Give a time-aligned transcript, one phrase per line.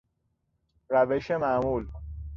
[0.89, 1.87] روش معمول